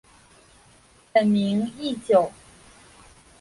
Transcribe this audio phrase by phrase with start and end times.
[1.13, 2.31] 本名义久。